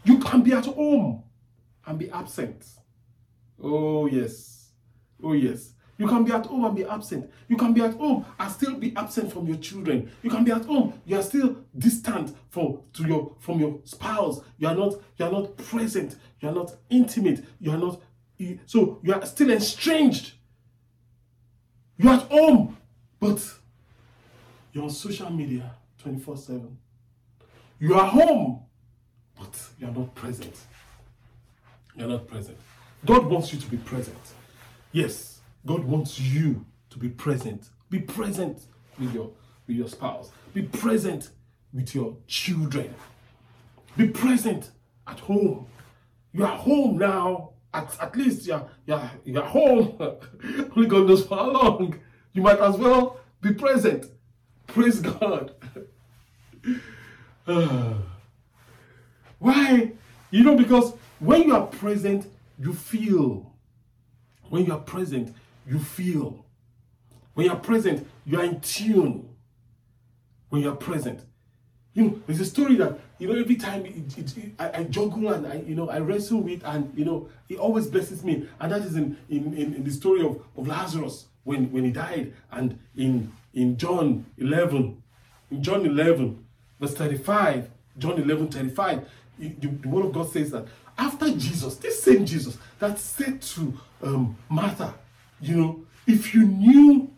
[0.05, 1.23] You can be at home
[1.87, 2.65] and be absent.
[3.63, 4.71] Oh, yes.
[5.23, 5.73] Oh, yes.
[5.99, 7.29] You can be at home and be absent.
[7.49, 10.11] You can be at home and still be absent from your children.
[10.23, 10.95] You can be at home.
[11.05, 14.41] You are still distant from to your from your spouse.
[14.59, 16.15] You are not you are not present.
[16.41, 17.45] You are not intimate.
[17.59, 18.01] You are not
[18.67, 20.35] so you are still estranged.
[21.97, 22.77] You are at home,
[23.19, 23.45] but
[24.73, 26.75] you're on social media 24-7.
[27.79, 28.63] You are home,
[29.39, 30.55] but you are not present.
[31.97, 32.59] You are not present.
[33.07, 34.19] God wants you to be present.
[34.93, 37.69] Yes, God wants you to be present.
[37.91, 38.67] Be present
[38.99, 39.31] with your
[39.67, 40.33] with your spouse.
[40.55, 41.31] Be present
[41.73, 42.95] with your children.
[43.97, 44.71] Be present
[45.07, 45.67] at home.
[46.33, 47.51] You are home now.
[47.75, 49.97] At, at least you're, you're, you're home.
[50.77, 51.99] Only God knows for how long.
[52.33, 54.07] You might as well be present.
[54.67, 55.55] Praise God.
[59.39, 59.93] Why?
[60.31, 62.27] You know, because when you are present,
[62.59, 63.53] you feel.
[64.49, 65.35] When you are present,
[65.67, 66.45] you feel.
[67.35, 69.29] When you're present, you are in tune.
[70.49, 71.21] When you're present.
[71.95, 74.85] You know, there's a story that, you know, every time it, it, it, I, I,
[74.85, 78.49] juggle and I, you know, I wrestle with and, you know, it always blesses me.
[78.61, 81.91] And that is in, in, in, in the story of, of Lazarus when, when he
[81.91, 85.03] died and in, in John 11,
[85.51, 86.45] in John 11,
[86.81, 92.27] verse 35, John 11, 35, the, word of God says that after Jesus, this same
[92.27, 94.95] Jesus that said to um, Martha,
[95.41, 97.11] you know, if you knew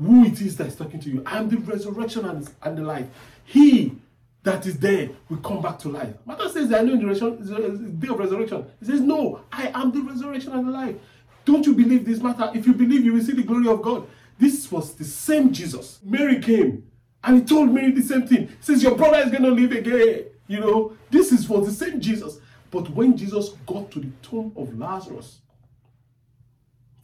[0.00, 2.82] who it is that is talking to you, I am the resurrection and, and the
[2.82, 3.06] life.
[3.44, 3.96] He
[4.42, 6.14] that is dead will come back to life.
[6.24, 8.64] Martha says, I know the, resurrection, day of resurrection.
[8.78, 10.96] He says, No, I am the resurrection and the life.
[11.44, 12.50] Don't you believe this matter?
[12.54, 14.06] If you believe, you will see the glory of God.
[14.38, 15.98] This was the same Jesus.
[16.04, 16.88] Mary came
[17.26, 18.48] and he told Mary the same thing.
[18.48, 20.26] He says, Your brother is going to live again.
[20.46, 22.38] You know, this is for the same Jesus.
[22.70, 25.40] But when Jesus got to the tomb of Lazarus,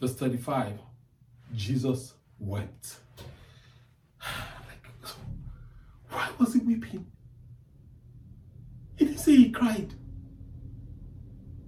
[0.03, 0.81] Verse 35
[1.55, 2.97] Jesus wept.
[4.21, 5.13] like,
[6.11, 7.07] why was he weeping?
[8.97, 9.95] He didn't say he cried.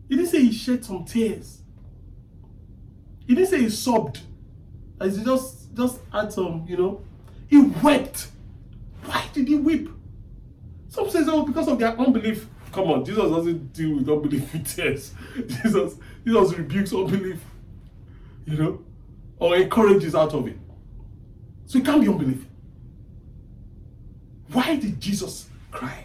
[0.08, 1.62] He didn't say he shed some tears.
[3.24, 4.20] He didn't say he sobbed.
[5.00, 7.02] As he just just had some, you know.
[7.46, 8.32] He wept.
[9.04, 9.88] Why did he weep?
[10.88, 12.46] Some says, oh, because of their unbelief.
[12.72, 15.12] Come on, Jesus doesn't deal with unbelief with tears.
[15.36, 17.40] Jesus, Jesus rebukes unbelief
[18.46, 18.82] you know,
[19.38, 20.58] or encourages out of it.
[21.66, 22.44] So it can't be unbelief.
[24.52, 26.04] Why did Jesus cry?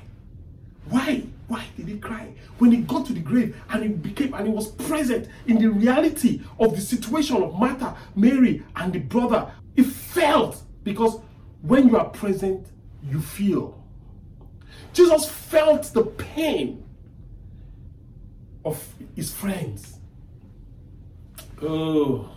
[0.89, 1.23] Why?
[1.47, 2.33] Why did he cry?
[2.57, 5.67] When he got to the grave and he became and he was present in the
[5.67, 11.19] reality of the situation of Martha, Mary, and the brother, he felt because
[11.61, 12.67] when you are present,
[13.03, 13.83] you feel.
[14.93, 16.83] Jesus felt the pain
[18.65, 18.85] of
[19.15, 19.99] his friends
[21.61, 22.29] Oh.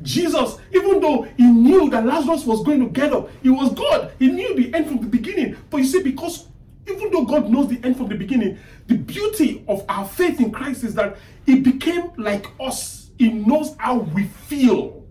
[0.00, 4.12] Jesus, even though he knew that Lazarus was going to get up, he was God.
[4.18, 5.56] He knew the end from the beginning.
[5.70, 6.46] But you see, because
[6.88, 10.52] even though God knows the end from the beginning, the beauty of our faith in
[10.52, 13.10] Christ is that he became like us.
[13.18, 15.04] He knows how we feel.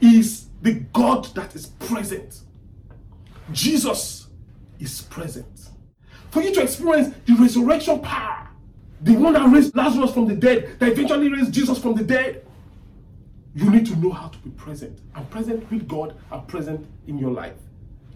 [0.00, 2.40] He is the God that is present.
[3.52, 4.28] Jesus
[4.78, 5.70] is present.
[6.30, 8.48] For you to experience the resurrection power,
[9.00, 12.44] the one that raised Lazarus from the dead, that eventually raised Jesus from the dead,
[13.54, 17.18] you need to know how to be present and present with God and present in
[17.18, 17.56] your life.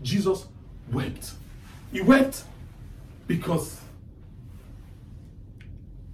[0.02, 0.46] Jesus
[0.90, 1.32] wept.
[1.92, 2.44] He wept
[3.26, 3.80] because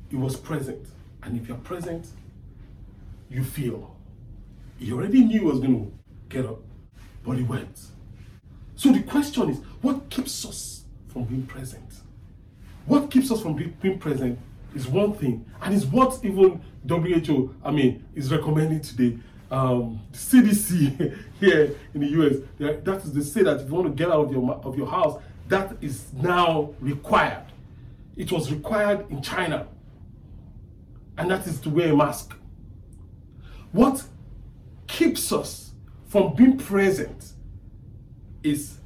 [0.08, 0.86] he was present.
[1.22, 2.06] And if you're present,
[3.28, 3.94] you feel.
[4.78, 5.92] He already knew he was going to
[6.28, 6.60] get up,
[7.24, 7.80] but he wept.
[8.78, 11.82] So the question is what keeps us from being present?
[12.86, 14.38] What keeps us from being present
[14.72, 19.18] is one thing, and it's what even WHO, I mean, is recommending today.
[19.50, 22.36] Um, the CDC here in the US,
[22.84, 24.86] that is they say that if you want to get out of your of your
[24.86, 27.46] house, that is now required.
[28.16, 29.66] It was required in China,
[31.16, 32.32] and that is to wear a mask.
[33.72, 34.04] What
[34.86, 35.72] keeps us
[36.06, 37.32] from being present
[38.42, 38.78] is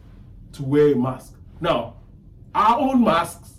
[0.53, 1.35] to wear a mask.
[1.61, 1.97] Now,
[2.55, 3.55] our own masks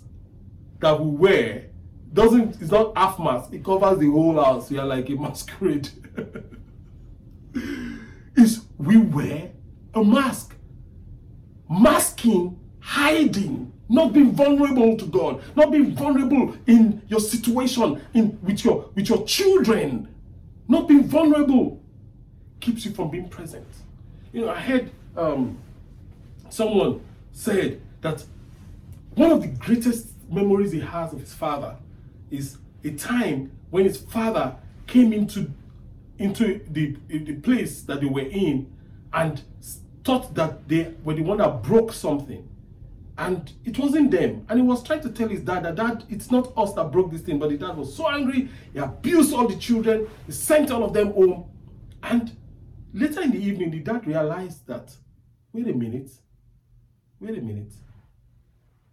[0.80, 1.64] that we wear
[2.12, 4.70] doesn't it's not half mask, it covers the whole house.
[4.70, 5.88] We are like a masquerade.
[8.36, 9.50] is we wear
[9.94, 10.54] a mask.
[11.68, 18.64] Masking, hiding, not being vulnerable to God, not being vulnerable in your situation, in with
[18.64, 20.08] your with your children,
[20.68, 21.82] not being vulnerable
[22.60, 23.66] keeps you from being present.
[24.32, 25.58] You know, I heard um,
[26.54, 27.00] someone
[27.32, 28.24] said that
[29.14, 31.76] one of the greatest memories he has of his father
[32.30, 35.50] is a time when his father came into
[36.18, 38.72] into the, the place that they were in
[39.12, 39.42] and
[40.04, 42.48] thought that they were the one that broke something.
[43.18, 44.46] And it wasn't them.
[44.48, 47.10] And he was trying to tell his dad that dad it's not us that broke
[47.10, 48.48] this thing but the dad was so angry.
[48.72, 50.08] He abused all the children.
[50.26, 51.46] He sent all of them home.
[52.02, 52.36] And
[52.92, 54.94] later in the evening the dad realized that
[55.52, 56.10] wait a minute
[57.24, 57.72] wait a minute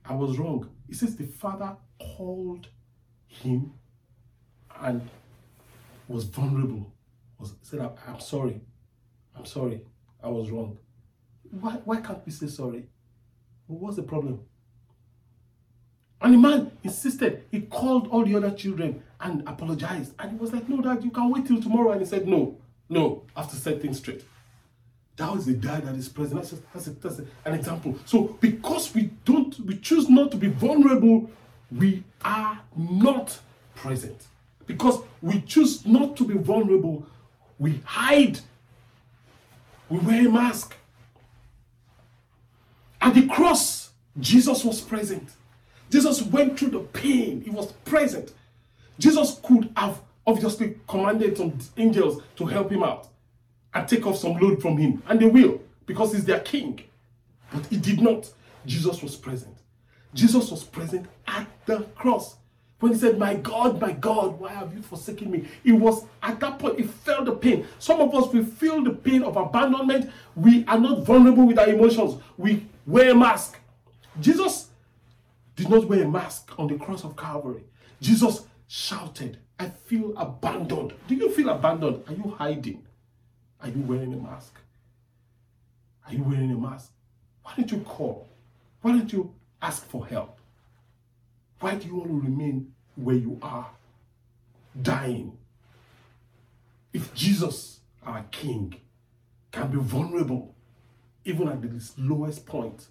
[0.06, 2.68] i was wrong he says the father called
[3.28, 3.74] him
[4.82, 5.10] and
[6.08, 6.92] was vulnerable
[7.38, 8.62] was said i'm sorry
[9.38, 9.82] i'm sorry
[10.24, 10.78] i was wrong
[11.60, 12.88] why, why can't we say sorry
[13.80, 14.42] what's the problem?
[16.22, 17.46] And the man insisted.
[17.50, 20.14] He called all the other children and apologized.
[20.20, 21.92] And he was like, No, dad, you can wait till tomorrow.
[21.92, 24.24] And he said, No, no, I have to set things straight.
[25.22, 26.42] That was the dad that is present.
[26.42, 27.96] That's, just, that's, a, that's a, an example.
[28.06, 31.30] So, because we don't, we choose not to be vulnerable,
[31.72, 33.40] we are not
[33.76, 34.20] present.
[34.66, 37.06] Because we choose not to be vulnerable,
[37.60, 38.40] we hide.
[39.90, 40.76] We wear a mask.
[43.00, 45.30] At the cross, Jesus was present.
[45.92, 48.34] Jesus went through the pain, he was present.
[48.98, 53.11] Jesus could have obviously commanded some angels to help him out
[53.74, 56.82] and take off some load from him, and they will because he's their king.
[57.54, 58.30] But he did not.
[58.66, 59.58] Jesus was present.
[60.14, 62.36] Jesus was present at the cross.
[62.80, 65.48] When he said, My God, my God, why have you forsaken me?
[65.64, 67.66] It was at that point, he felt the pain.
[67.78, 70.12] Some of us, we feel the pain of abandonment.
[70.36, 72.22] We are not vulnerable with our emotions.
[72.38, 73.60] We wear a mask.
[74.20, 74.70] Jesus
[75.56, 77.64] did not wear a mask on the cross of Calvary.
[78.02, 80.94] Jesus shouted, I feel abandoned.
[81.08, 82.04] Do you feel abandoned?
[82.08, 82.84] Are you hiding?
[83.62, 84.56] Are you wearing a mask?
[86.08, 86.92] Are you wearing a mask?
[87.44, 88.28] Why don't you call?
[88.82, 90.40] Why don't you ask for help?
[91.60, 93.70] Why do you want to remain where you are,
[94.82, 95.38] dying?
[96.92, 98.76] If Jesus, our King,
[99.52, 100.56] can be vulnerable
[101.26, 102.88] even at the lowest point,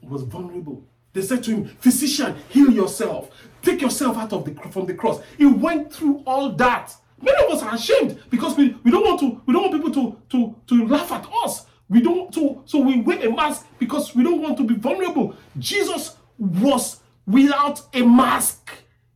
[0.00, 0.84] he was vulnerable.
[1.12, 3.30] They said to him, Physician, heal yourself.
[3.62, 5.20] Take yourself out of the from the cross.
[5.36, 6.94] He went through all that.
[7.22, 9.94] Many of us are ashamed because we, we don't want to we don't want people
[9.94, 11.66] to, to, to laugh at us.
[11.88, 15.36] We don't to so we wear a mask because we don't want to be vulnerable.
[15.58, 18.70] Jesus was without a mask.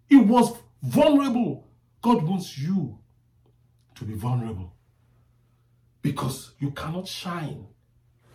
[0.08, 1.66] He was vulnerable.
[2.00, 2.98] God wants you
[3.96, 4.72] to be vulnerable
[6.02, 7.66] because you cannot shine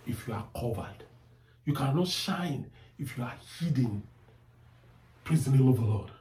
[0.05, 1.05] if you are covered.
[1.65, 4.03] You cannot shine if you are hidden.
[5.23, 6.11] Praise the name of the Lord.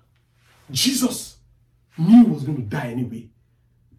[0.70, 1.38] Jesus
[1.98, 3.28] knew he was going to die anyway,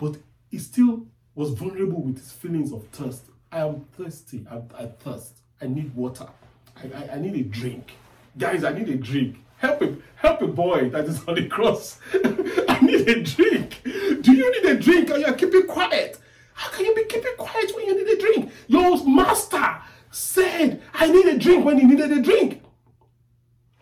[0.02, 0.18] but
[0.50, 3.26] he still was vulnerable with his feelings of thirst.
[3.52, 4.46] I am thirsty.
[4.50, 5.38] I, I thirst.
[5.62, 6.28] I need water.
[6.76, 7.92] I, I, I need a drink.
[8.38, 9.38] Guys, I need a drink.
[9.60, 12.00] Help a, help a boy that is on the cross.
[12.14, 13.82] I need a drink.
[13.84, 16.18] Do you need a drink and you're keeping quiet?
[16.56, 18.52] How can you be keeping quiet when you need a drink?
[18.68, 19.78] Your master
[20.10, 22.64] said, I need a drink when he needed a drink.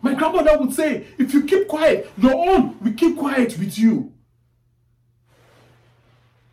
[0.02, 4.12] My grandmother would say, if you keep quiet, your own will keep quiet with you.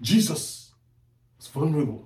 [0.01, 0.71] Jesus
[1.39, 2.05] is vulnerable.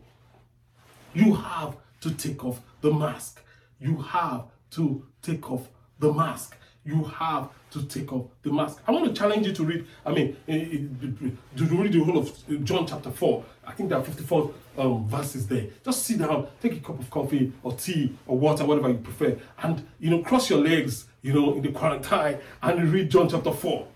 [1.13, 3.43] You have to take off the mask.
[3.79, 5.67] You have to take off
[5.99, 8.81] the mask you have to take off the mask.
[8.87, 12.17] I want to challenge you to read, I mean, eh, eh, to read the whole
[12.17, 13.43] of John chapter 4.
[13.65, 15.67] I think there are 54 um, verses there.
[15.85, 19.37] Just sit down, take a cup of coffee or tea or water, whatever you prefer,
[19.61, 23.51] and, you know, cross your legs, you know, in the quarantine and read John chapter
[23.51, 23.87] 4.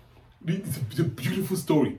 [0.46, 1.98] It's a, it's a beautiful story.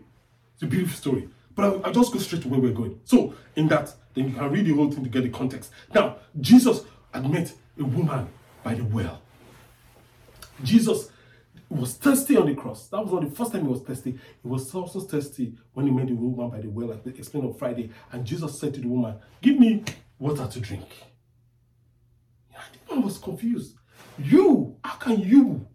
[0.54, 1.30] It's a beautiful story.
[1.58, 3.02] But I'll, I'll just go straight to where we're going.
[3.04, 5.72] So, in that, then you can read the whole thing to get the context.
[5.94, 8.30] Now, Jesus had met a woman
[8.64, 9.24] by the well.
[10.64, 11.10] Jesus
[11.68, 12.88] was thirsty on the cross.
[12.90, 14.12] That was not the first time he was thirsty.
[14.12, 17.48] He was also thirsty when he met the woman by the well, like we explained
[17.48, 17.90] on Friday.
[18.12, 19.84] And Jesus said to the woman, Give me
[20.20, 20.88] water to drink.
[22.54, 23.76] And the woman was confused.
[24.20, 25.68] You, how can you,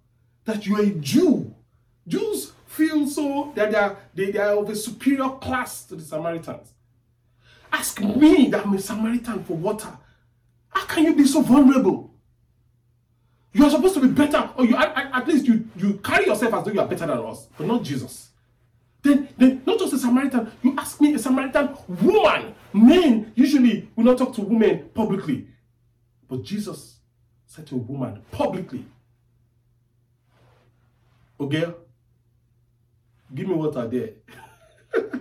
[0.45, 1.42] that you are a Jew,
[2.73, 6.73] feel so that they are, they, they are of a superior class to the Samaritans.
[7.71, 9.97] Ask me that I'm a Samaritan for water.
[10.69, 12.11] How can you be so vulnerable?
[13.53, 16.55] You are supposed to be better, or you at, at least you, you carry yourself
[16.55, 18.31] as though you are better than us, but not Jesus.
[19.03, 22.55] Then, then not just a Samaritan, you ask me a Samaritan woman.
[22.73, 25.47] Men usually will not talk to women publicly.
[26.29, 26.97] But Jesus
[27.47, 28.87] said to a woman publicly,
[31.39, 31.75] Oh girl,
[33.35, 34.11] give me water there.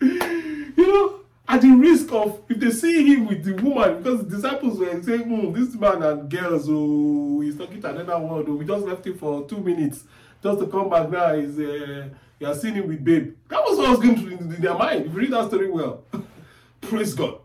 [0.00, 4.36] you know, at the risk of if they see him with the woman, because the
[4.36, 8.54] disciples were saying, hmm, this man and girls, oh, he's talking to another one, oh,
[8.54, 10.04] we just left him for two minutes
[10.42, 11.32] just to come back now.
[11.34, 13.36] Is uh, you are seeing him with babe.
[13.48, 15.06] That was what was going through in their mind.
[15.06, 16.04] If you read that story well,
[16.80, 17.39] praise God.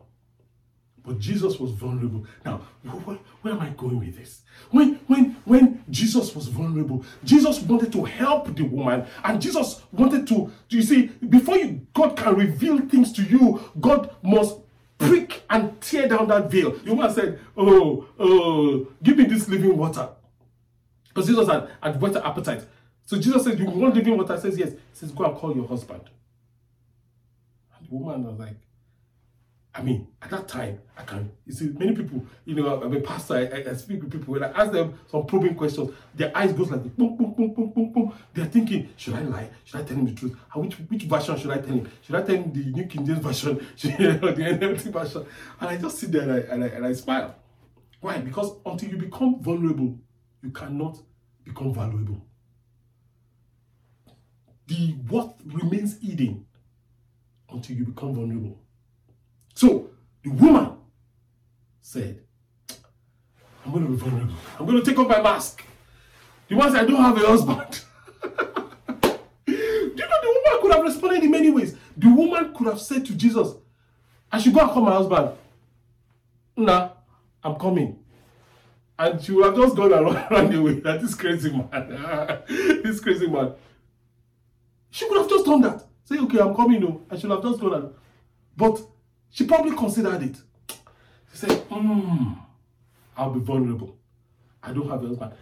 [1.05, 2.25] But Jesus was vulnerable.
[2.43, 4.41] Now, where, where, am I going with this?
[4.71, 10.27] When, when, when Jesus was vulnerable, Jesus wanted to help the woman, and Jesus wanted
[10.27, 14.57] to, you see, before you, God can reveal things to you, God must
[14.97, 16.71] prick and tear down that veil.
[16.71, 20.09] The woman said, Oh, oh, give me this living water.
[21.09, 22.65] Because Jesus had, had water appetite.
[23.05, 24.39] So Jesus said, You want living water?
[24.39, 24.71] Says, Yes.
[24.71, 26.01] He says, Go and call your husband.
[27.77, 28.57] And the woman was like,
[29.77, 33.01] I mean, at that time, I can, you see, many people, you know, I'm a
[33.01, 36.53] pastor, I, I speak with people, when I ask them some probing questions, their eyes
[36.53, 38.13] goes like, boom, boom, boom, boom, boom, boom.
[38.33, 39.49] They're thinking, should I lie?
[39.65, 40.35] Should I tell him the truth?
[40.55, 41.91] which, which version should I tell him?
[42.01, 43.57] Should I tell him the New King James version?
[43.57, 45.25] or the NLT version?
[45.59, 47.35] And I just sit there and I, and I, and I smile.
[47.99, 48.19] Why?
[48.19, 49.99] Because until you become vulnerable,
[50.41, 50.97] you cannot
[51.43, 52.25] become valuable
[54.67, 56.45] the what remains hidden
[57.49, 58.59] until you become vulnerable.
[59.55, 59.89] So
[60.21, 60.73] the woman
[61.81, 62.21] said,
[63.65, 64.35] I'm going to be vulnerable.
[64.59, 65.63] I'm going to take off my mask.
[66.49, 67.81] The one said, I don't have a husband.
[69.47, 71.75] Do you know the woman could have responded in many ways?
[71.97, 73.53] The woman could have said to Jesus,
[74.31, 75.31] I should go and call my husband.
[76.57, 76.89] Nah,
[77.41, 77.97] I'm coming.
[78.99, 80.79] And she would have just gone and run away.
[80.81, 81.69] That is crazy man.
[82.83, 83.53] this crazy man.
[84.91, 85.85] She could have just done that.
[86.03, 87.01] Say, okay, I'm coming, no.
[87.09, 87.93] I should have just gone that.
[88.55, 88.81] But
[89.35, 90.37] she probably considered it.
[91.29, 92.35] She said, hmm,
[93.17, 93.97] I'll be vulnerable.
[94.63, 95.33] I don't have a husband.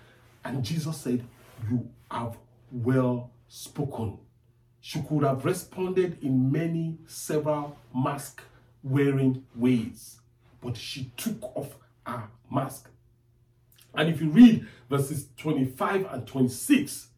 [0.43, 1.23] And Jesus said,
[1.69, 2.35] You have
[2.71, 4.17] well spoken.
[4.81, 8.41] She could have responded in many, several mask
[8.81, 10.19] wearing ways.
[10.59, 11.75] But she took off
[12.07, 12.89] her mask.
[13.93, 17.09] And if you read verses 25 and 26,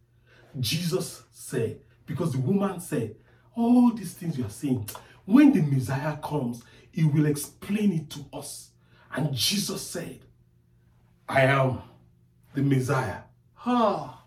[0.59, 3.15] Jesus said, because the woman said,
[3.55, 4.89] All these things you are saying,
[5.25, 8.71] when the Messiah comes, he will explain it to us.
[9.13, 10.19] And Jesus said,
[11.27, 11.79] I am
[12.53, 13.21] the Messiah.
[13.65, 14.23] Ah,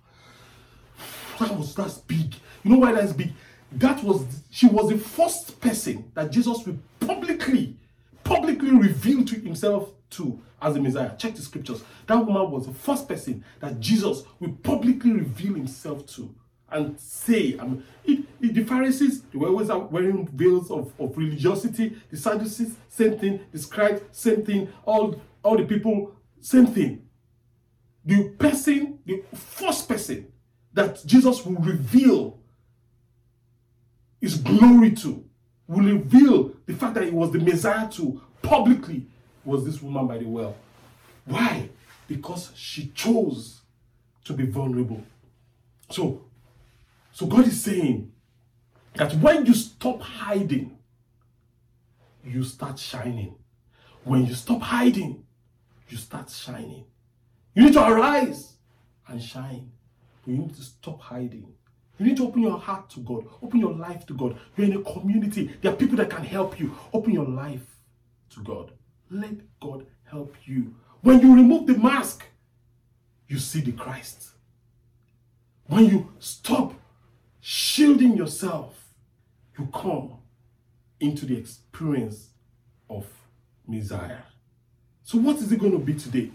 [1.39, 2.35] that was that's big.
[2.65, 3.33] You know why that's big?
[3.73, 7.77] That was she was the first person that Jesus will publicly,
[8.25, 11.17] publicly reveal to himself to as the Messiah.
[11.17, 11.83] Check the scriptures.
[12.07, 16.35] That woman was the first person that Jesus will publicly reveal himself to
[16.71, 21.97] and say, I mean, it, the Pharisees, they were always wearing veils of, of religiosity.
[22.11, 23.41] The Sadducees, same thing.
[23.53, 24.73] The scribes, same thing.
[24.85, 27.07] All, all the people, same thing.
[28.05, 30.33] The person, the first person
[30.73, 32.39] that Jesus will reveal
[34.21, 35.25] his glory to,
[35.67, 39.07] will reveal the fact that he was the Messiah to publicly,
[39.45, 40.57] was this woman by the well.
[41.25, 41.69] Why?
[42.07, 43.61] Because she chose
[44.25, 45.03] to be vulnerable.
[45.91, 46.29] So
[47.19, 48.13] so God is saying
[48.99, 50.77] that when you stop hiding,
[52.25, 53.37] you start shining.
[54.03, 55.25] When you stop hiding,
[55.89, 56.85] you start shining.
[57.55, 58.55] You need to arise
[59.07, 59.71] and shine.
[60.27, 61.47] You need to stop hiding.
[61.99, 64.37] You need to open your heart to God, open your life to God.
[64.57, 66.77] You're in a community, there are people that can help you.
[66.93, 67.67] Open your life
[68.31, 68.73] to God.
[69.11, 70.75] Let God help you.
[71.03, 72.25] When you remove the mask,
[73.29, 74.31] you see the Christ.
[75.67, 76.75] When you stop
[77.41, 78.78] shielding yourself,
[79.59, 80.13] you come
[81.01, 82.31] into the experience
[82.89, 83.07] of
[83.67, 84.19] Messiah.
[85.03, 86.31] So, what is it going to be today?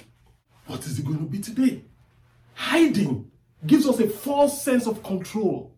[0.68, 1.84] What is it going to be today?
[2.54, 3.32] Hiding
[3.66, 5.76] gives us a false sense of control.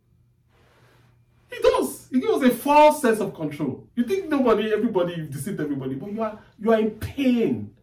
[1.51, 2.07] It does.
[2.11, 3.87] It gives us a false sense of control.
[3.95, 7.73] You think nobody, everybody, you've deceived everybody, but you are you are in pain.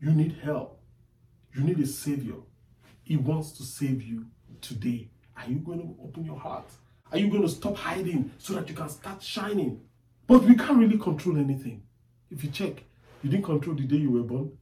[0.00, 0.80] You need help.
[1.54, 2.36] You need a savior.
[3.02, 4.26] He wants to save you
[4.60, 5.10] today.
[5.36, 6.70] Are you going to open your heart?
[7.12, 9.80] Are you going to stop hiding so that you can start shining?
[10.26, 11.82] But we can't really control anything.
[12.30, 12.84] If you check,
[13.22, 14.52] you didn't control the day you were born.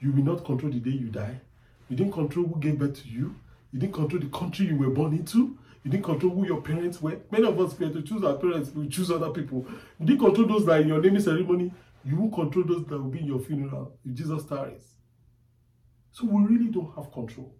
[0.00, 1.40] You will not control the day you die.
[1.88, 3.36] You didn't control who gave birth to you.
[3.72, 5.56] You didn't control the country you were born into.
[5.84, 7.18] You didn't control who your parents were.
[7.30, 9.64] Many of us, have to choose our parents, we choose other people.
[10.00, 11.72] You didn't control those that in your naming ceremony.
[12.04, 14.94] You won't control those that will be in your funeral if Jesus tarries.
[16.12, 17.54] So we really don't have control.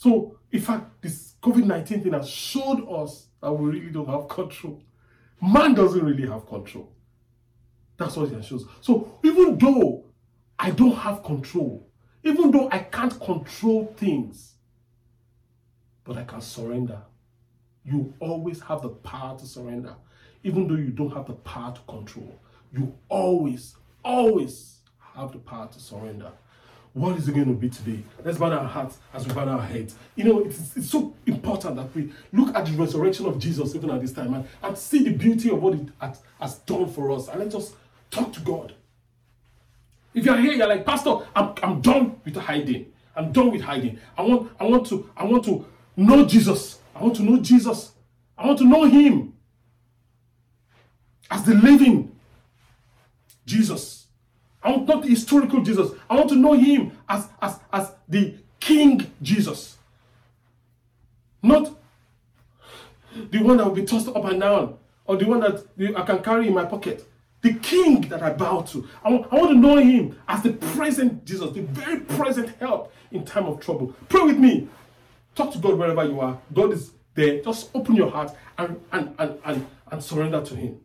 [0.00, 4.30] So, in fact, this COVID 19 thing has showed us that we really don't have
[4.30, 4.82] control.
[5.42, 6.90] Man doesn't really have control.
[7.98, 8.64] That's what it shows.
[8.80, 10.06] So, even though
[10.58, 11.86] I don't have control,
[12.22, 14.54] even though I can't control things,
[16.02, 17.02] but I can surrender.
[17.84, 19.96] You always have the power to surrender,
[20.42, 22.40] even though you don't have the power to control.
[22.72, 24.78] You always, always
[25.14, 26.32] have the power to surrender.
[26.92, 28.02] What is it going to be today?
[28.24, 29.94] Let's bow our hearts as we bow our heads.
[30.16, 33.90] You know, it's, it's so important that we look at the resurrection of Jesus even
[33.90, 37.12] at this time and, and see the beauty of what it has, has done for
[37.12, 37.28] us.
[37.28, 37.74] And let's just
[38.10, 38.74] talk to God.
[40.14, 42.92] If you're here, you're like, Pastor, I'm, I'm done with hiding.
[43.14, 43.98] I'm done with hiding.
[44.18, 45.64] I want, I want to, I want to
[45.96, 46.80] know Jesus.
[46.94, 47.92] I want to know Jesus.
[48.36, 49.34] I want to know Him
[51.30, 52.16] as the living
[53.46, 54.06] Jesus.
[54.62, 55.90] I want not the historical Jesus.
[56.08, 59.78] I want to know Him as, as, as the King Jesus.
[61.42, 61.76] Not
[63.30, 65.64] the one that will be tossed up and down or the one that
[65.96, 67.06] I can carry in my pocket.
[67.42, 68.86] The King that I bow to.
[69.02, 73.46] I want, to know Him as the present Jesus, the very present help in time
[73.46, 73.94] of trouble.
[74.10, 74.68] Pray with me.
[75.34, 76.38] Talk to God wherever you are.
[76.52, 77.40] God is there.
[77.40, 80.80] Just open your heart and, and, and, and, and surrender to Him.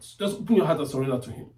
[0.00, 1.50] Just open your heart and surrender to Him.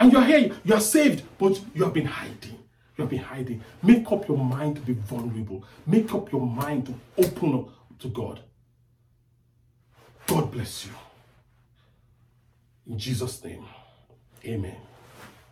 [0.00, 2.58] And you're here, you are saved, but you have been hiding.
[2.96, 3.62] You have been hiding.
[3.82, 5.64] Make up your mind to be vulnerable.
[5.86, 7.68] Make up your mind to open up
[8.00, 8.40] to God.
[10.26, 10.92] God bless you.
[12.86, 13.64] In Jesus' name,
[14.44, 14.76] amen.